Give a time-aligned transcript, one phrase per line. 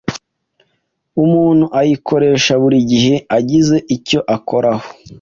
[1.23, 4.85] umuntu ayikoresha buri gihe agize icyo akoraho